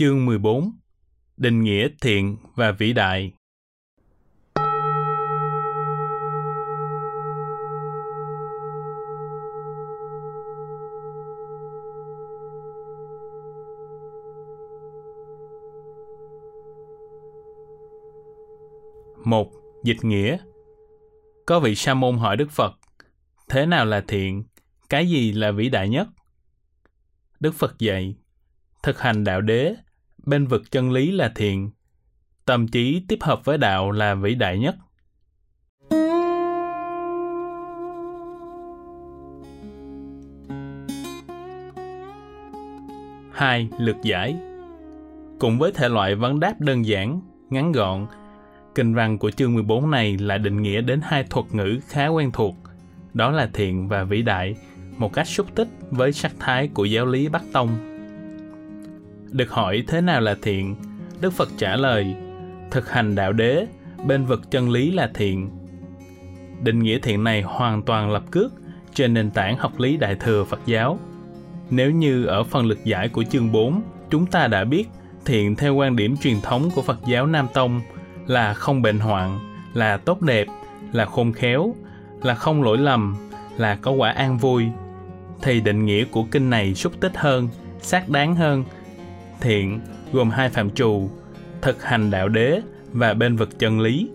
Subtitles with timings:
[0.00, 0.72] Chương 14
[1.36, 3.32] Định nghĩa thiện và vĩ đại.
[19.24, 19.50] Một,
[19.84, 20.36] dịch nghĩa.
[21.46, 22.72] Có vị sa môn hỏi Đức Phật,
[23.48, 24.44] thế nào là thiện,
[24.88, 26.08] cái gì là vĩ đại nhất?
[27.40, 28.14] Đức Phật dạy,
[28.82, 29.74] thực hành đạo đế,
[30.30, 31.70] bên vực chân lý là thiện,
[32.44, 34.76] tâm trí tiếp hợp với đạo là vĩ đại nhất.
[43.32, 44.36] Hai, lược giải
[45.38, 48.06] Cùng với thể loại vấn đáp đơn giản, ngắn gọn,
[48.74, 52.30] kinh văn của chương 14 này là định nghĩa đến hai thuật ngữ khá quen
[52.32, 52.54] thuộc,
[53.14, 54.56] đó là thiện và vĩ đại,
[54.96, 57.89] một cách xúc tích với sắc thái của giáo lý Bắc Tông.
[59.32, 60.76] Được hỏi thế nào là thiện,
[61.20, 62.14] Đức Phật trả lời,
[62.70, 63.66] thực hành đạo đế,
[64.06, 65.50] bên vực chân lý là thiện.
[66.62, 68.52] Định nghĩa thiện này hoàn toàn lập cước
[68.94, 70.98] trên nền tảng học lý Đại Thừa Phật giáo.
[71.70, 74.88] Nếu như ở phần lực giải của chương 4, chúng ta đã biết
[75.24, 77.80] thiện theo quan điểm truyền thống của Phật giáo Nam Tông
[78.26, 79.38] là không bệnh hoạn,
[79.74, 80.46] là tốt đẹp,
[80.92, 81.74] là khôn khéo,
[82.22, 83.16] là không lỗi lầm,
[83.56, 84.66] là có quả an vui,
[85.42, 87.48] thì định nghĩa của kinh này xúc tích hơn,
[87.80, 88.64] xác đáng hơn.
[89.40, 89.80] Thiện
[90.12, 91.10] gồm hai phạm trù,
[91.62, 92.60] thực hành đạo đế
[92.92, 94.10] và bên vực chân lý.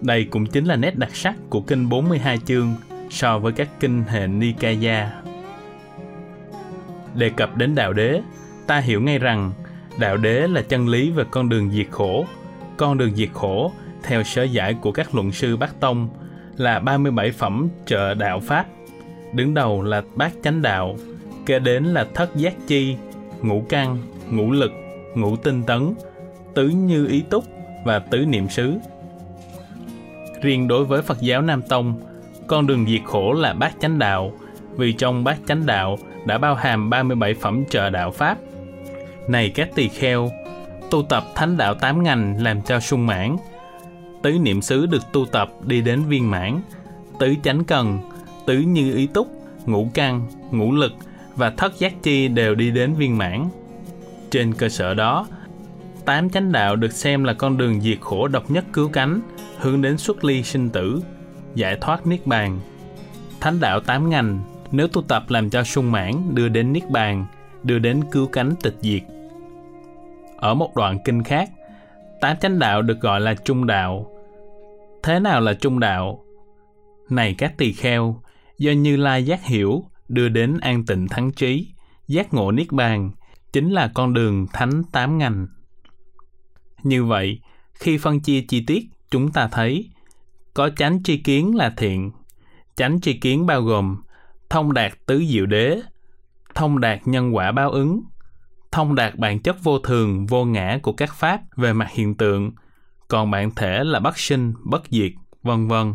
[0.00, 2.74] Đây cũng chính là nét đặc sắc của kinh 42 chương
[3.10, 5.12] so với các kinh hệ Nikaya.
[7.14, 8.20] Đề cập đến đạo đế,
[8.66, 9.52] ta hiểu ngay rằng
[9.98, 12.26] đạo đế là chân lý về con đường diệt khổ.
[12.76, 16.08] Con đường diệt khổ, theo sở giải của các luận sư Bắc Tông,
[16.56, 18.66] là 37 phẩm trợ đạo Pháp
[19.32, 20.96] đứng đầu là bát chánh đạo,
[21.46, 22.96] kế đến là thất giác chi,
[23.42, 23.98] ngũ căn,
[24.30, 24.72] ngũ lực,
[25.14, 25.94] ngũ tinh tấn,
[26.54, 27.44] tứ như ý túc
[27.84, 28.78] và tứ niệm xứ.
[30.42, 32.00] Riêng đối với Phật giáo Nam Tông,
[32.46, 34.32] con đường diệt khổ là bát chánh đạo,
[34.76, 38.38] vì trong bát chánh đạo đã bao hàm 37 phẩm trợ đạo Pháp.
[39.28, 40.30] Này các tỳ kheo,
[40.90, 43.36] tu tập thánh đạo tám ngành làm cho sung mãn,
[44.22, 46.60] tứ niệm xứ được tu tập đi đến viên mãn,
[47.18, 47.98] tứ chánh cần
[48.46, 49.28] tứ như ý túc,
[49.66, 50.92] ngũ căn, ngũ lực
[51.36, 53.48] và thất giác chi đều đi đến viên mãn.
[54.30, 55.26] Trên cơ sở đó,
[56.04, 59.20] tám chánh đạo được xem là con đường diệt khổ độc nhất cứu cánh,
[59.58, 61.02] hướng đến xuất ly sinh tử,
[61.54, 62.60] giải thoát niết bàn.
[63.40, 64.40] Thánh đạo tám ngành,
[64.70, 67.26] nếu tu tập làm cho sung mãn đưa đến niết bàn,
[67.62, 69.02] đưa đến cứu cánh tịch diệt.
[70.36, 71.50] Ở một đoạn kinh khác,
[72.20, 74.10] tám chánh đạo được gọi là trung đạo.
[75.02, 76.24] Thế nào là trung đạo?
[77.10, 78.22] Này các tỳ kheo,
[78.58, 81.68] do Như Lai giác hiểu đưa đến an tịnh thắng trí,
[82.08, 83.10] giác ngộ niết bàn,
[83.52, 85.46] chính là con đường thánh tám ngành.
[86.82, 87.40] Như vậy,
[87.74, 89.90] khi phân chia chi tiết, chúng ta thấy
[90.54, 92.10] có chánh tri kiến là thiện.
[92.76, 94.02] Chánh tri kiến bao gồm
[94.50, 95.80] thông đạt tứ diệu đế,
[96.54, 98.02] thông đạt nhân quả báo ứng,
[98.72, 102.52] thông đạt bản chất vô thường, vô ngã của các pháp về mặt hiện tượng,
[103.08, 105.94] còn bản thể là bất sinh, bất diệt, vân vân.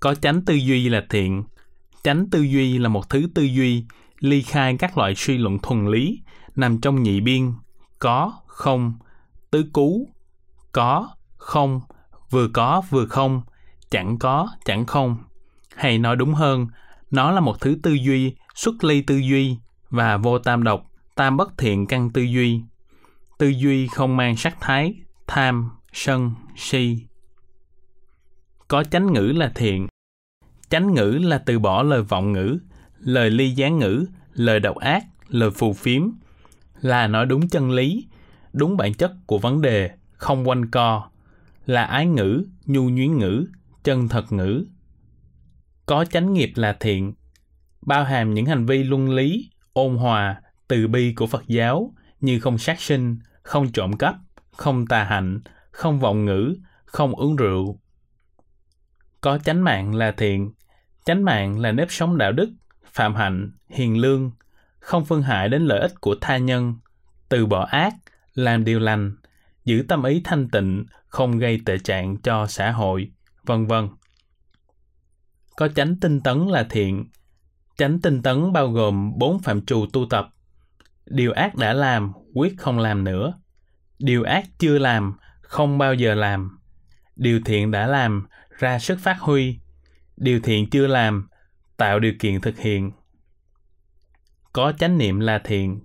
[0.00, 1.44] Có chánh tư duy là thiện,
[2.04, 3.84] Chánh tư duy là một thứ tư duy
[4.20, 6.22] ly khai các loại suy luận thuần lý
[6.56, 7.52] nằm trong nhị biên
[7.98, 8.94] có, không,
[9.50, 10.08] tứ cú,
[10.72, 11.80] có, không,
[12.30, 13.42] vừa có, vừa không,
[13.90, 15.16] chẳng có, chẳng không.
[15.76, 16.66] Hay nói đúng hơn,
[17.10, 19.58] nó là một thứ tư duy xuất ly tư duy
[19.90, 22.60] và vô tam độc, tam bất thiện căn tư duy.
[23.38, 24.94] Tư duy không mang sắc thái,
[25.26, 27.06] tham, sân, si.
[28.68, 29.86] Có chánh ngữ là thiện,
[30.74, 32.58] Chánh ngữ là từ bỏ lời vọng ngữ,
[32.98, 36.02] lời ly gián ngữ, lời độc ác, lời phù phiếm,
[36.84, 38.08] là nói đúng chân lý,
[38.52, 41.10] đúng bản chất của vấn đề, không quanh co,
[41.66, 43.46] là ái ngữ, nhu nhuyến ngữ,
[43.84, 44.66] chân thật ngữ.
[45.86, 47.14] Có chánh nghiệp là thiện,
[47.82, 52.40] bao hàm những hành vi luân lý, ôn hòa, từ bi của Phật giáo như
[52.40, 54.16] không sát sinh, không trộm cắp,
[54.56, 56.54] không tà hạnh, không vọng ngữ,
[56.84, 57.80] không uống rượu.
[59.20, 60.52] Có chánh mạng là thiện,
[61.04, 62.52] Chánh mạng là nếp sống đạo đức,
[62.92, 64.30] phạm hạnh, hiền lương,
[64.84, 66.74] không phương hại đến lợi ích của tha nhân,
[67.28, 67.94] từ bỏ ác,
[68.34, 69.16] làm điều lành,
[69.64, 73.10] giữ tâm ý thanh tịnh, không gây tệ trạng cho xã hội,
[73.44, 73.88] vân vân.
[75.56, 77.08] Có chánh tinh tấn là thiện.
[77.76, 80.28] Chánh tinh tấn bao gồm bốn phạm trù tu tập.
[81.06, 83.32] Điều ác đã làm, quyết không làm nữa.
[83.98, 86.58] Điều ác chưa làm, không bao giờ làm.
[87.16, 88.26] Điều thiện đã làm,
[88.58, 89.58] ra sức phát huy,
[90.16, 91.28] điều thiện chưa làm
[91.76, 92.90] tạo điều kiện thực hiện
[94.54, 95.80] có chánh niệm là thiện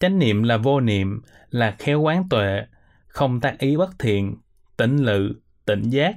[0.00, 2.66] Chánh niệm là vô niệm, là khéo quán tuệ,
[3.06, 4.36] không tác ý bất thiện,
[4.76, 5.34] tỉnh lự,
[5.64, 6.16] tỉnh giác,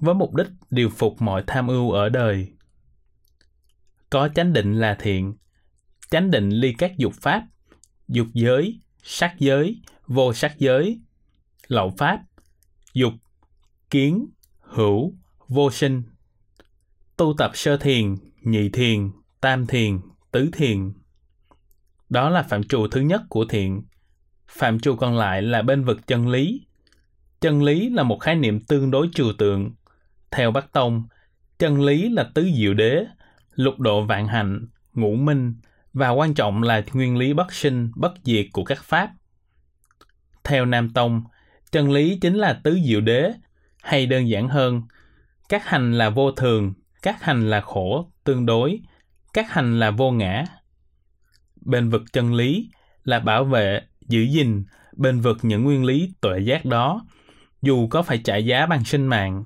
[0.00, 2.52] với mục đích điều phục mọi tham ưu ở đời.
[4.10, 5.34] Có chánh định là thiện,
[6.10, 7.46] chánh định ly các dục pháp,
[8.08, 11.00] dục giới, sắc giới, vô sắc giới,
[11.68, 12.20] lậu pháp,
[12.94, 13.12] dục,
[13.90, 14.26] kiến,
[14.60, 15.14] hữu,
[15.48, 16.02] vô sinh.
[17.16, 19.10] Tu tập sơ thiền, nhị thiền,
[19.40, 20.00] tam thiền,
[20.32, 20.92] tứ thiền.
[22.08, 23.82] Đó là phạm trù thứ nhất của thiện.
[24.48, 26.66] Phạm trù còn lại là bên vực chân lý.
[27.40, 29.70] Chân lý là một khái niệm tương đối trừu tượng.
[30.30, 31.04] Theo Bắc Tông,
[31.58, 33.04] chân lý là tứ diệu đế,
[33.54, 35.54] lục độ vạn hạnh, ngũ minh,
[35.92, 39.10] và quan trọng là nguyên lý bất sinh, bất diệt của các pháp.
[40.44, 41.22] Theo Nam Tông,
[41.72, 43.32] chân lý chính là tứ diệu đế,
[43.82, 44.82] hay đơn giản hơn,
[45.48, 48.80] các hành là vô thường, các hành là khổ, tương đối,
[49.32, 50.44] các hành là vô ngã.
[51.60, 52.70] Bên vực chân lý
[53.04, 54.64] là bảo vệ, giữ gìn,
[54.96, 57.06] bên vực những nguyên lý tuệ giác đó,
[57.62, 59.44] dù có phải trả giá bằng sinh mạng.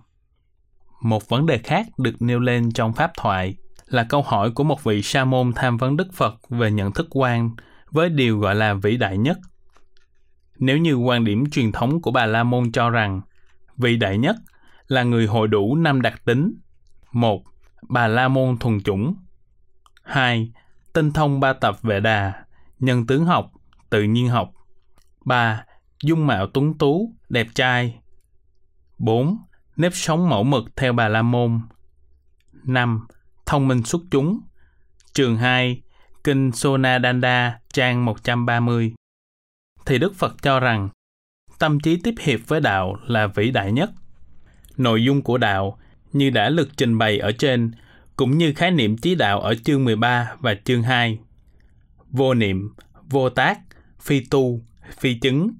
[1.02, 3.56] Một vấn đề khác được nêu lên trong pháp thoại
[3.86, 7.06] là câu hỏi của một vị sa môn tham vấn Đức Phật về nhận thức
[7.10, 7.50] quan
[7.90, 9.38] với điều gọi là vĩ đại nhất.
[10.58, 13.20] Nếu như quan điểm truyền thống của Bà La Môn cho rằng
[13.76, 14.36] vĩ đại nhất
[14.86, 16.54] là người hội đủ năm đặc tính.
[17.12, 17.42] một
[17.88, 19.14] Bà La Môn thuần chủng.
[20.02, 20.52] 2.
[20.92, 22.44] Tinh thông ba tập vệ đà,
[22.78, 23.52] nhân tướng học,
[23.90, 24.52] tự nhiên học.
[25.24, 25.64] 3.
[26.02, 28.00] Dung mạo tuấn tú, đẹp trai.
[28.98, 29.38] 4.
[29.76, 31.60] Nếp sống mẫu mực theo Bà La Môn.
[32.64, 33.06] 5
[33.46, 34.40] thông minh xuất chúng.
[35.14, 35.82] Trường 2,
[36.24, 38.94] Kinh Sonadanda, trang 130.
[39.86, 40.88] Thì Đức Phật cho rằng,
[41.58, 43.90] tâm trí tiếp hiệp với đạo là vĩ đại nhất.
[44.76, 45.78] Nội dung của đạo,
[46.12, 47.70] như đã lực trình bày ở trên,
[48.16, 51.18] cũng như khái niệm trí đạo ở chương 13 và chương 2.
[52.10, 52.74] Vô niệm,
[53.10, 53.58] vô tác,
[54.00, 54.64] phi tu,
[54.98, 55.50] phi chứng.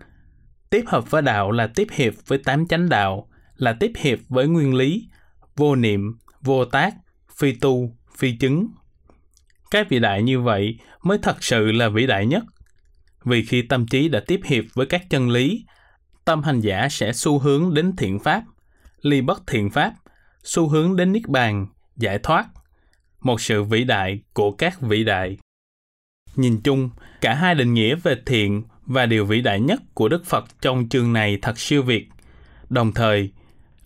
[0.71, 4.49] Tiếp hợp với đạo là tiếp hiệp với tám chánh đạo, là tiếp hiệp với
[4.49, 5.09] nguyên lý,
[5.57, 6.95] vô niệm, vô tác,
[7.37, 8.67] phi tu, phi chứng.
[9.71, 12.45] Cái vĩ đại như vậy mới thật sự là vĩ đại nhất.
[13.25, 15.65] Vì khi tâm trí đã tiếp hiệp với các chân lý,
[16.25, 18.43] tâm hành giả sẽ xu hướng đến thiện pháp,
[19.03, 19.95] ly bất thiện pháp,
[20.45, 21.67] xu hướng đến niết bàn,
[22.03, 22.47] giải thoát,
[23.21, 25.39] một sự vĩ đại của các vĩ đại.
[26.37, 26.91] Nhìn chung,
[27.21, 30.89] cả hai định nghĩa về thiện và điều vĩ đại nhất của Đức Phật trong
[30.89, 32.09] chương này thật siêu việt.
[32.69, 33.33] Đồng thời,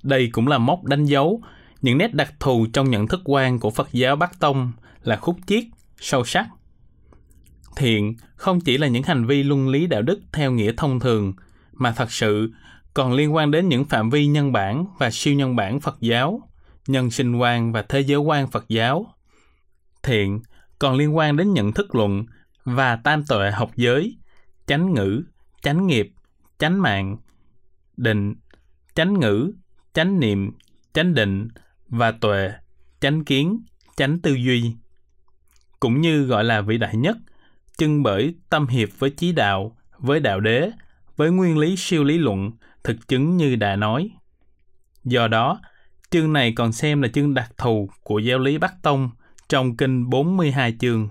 [0.03, 1.43] đây cũng là mốc đánh dấu
[1.83, 4.73] những nét đặc thù trong nhận thức quan của Phật giáo Bắc Tông
[5.03, 5.65] là khúc chiết,
[6.01, 6.47] sâu sắc.
[7.77, 11.33] Thiện không chỉ là những hành vi luân lý đạo đức theo nghĩa thông thường,
[11.73, 12.53] mà thật sự
[12.95, 16.49] còn liên quan đến những phạm vi nhân bản và siêu nhân bản Phật giáo,
[16.87, 19.07] nhân sinh quan và thế giới quan Phật giáo.
[20.03, 20.41] Thiện
[20.79, 22.27] còn liên quan đến nhận thức luận
[22.65, 24.19] và tam tuệ học giới,
[24.67, 25.23] chánh ngữ,
[25.63, 26.13] chánh nghiệp,
[26.59, 27.17] chánh mạng,
[27.97, 28.35] định,
[28.95, 29.53] chánh ngữ,
[29.93, 30.53] chánh niệm,
[30.93, 31.49] chánh định
[31.89, 32.53] và tuệ,
[33.01, 33.61] chánh kiến,
[33.97, 34.73] chánh tư duy.
[35.81, 37.17] Cũng như gọi là vĩ đại nhất,
[37.79, 40.71] chân bởi tâm hiệp với chí đạo, với đạo đế,
[41.17, 42.51] với nguyên lý siêu lý luận,
[42.85, 44.11] thực chứng như đã nói.
[45.05, 45.61] Do đó,
[46.11, 49.11] chương này còn xem là chương đặc thù của giáo lý Bắc Tông
[49.49, 51.09] trong kinh 42 chương.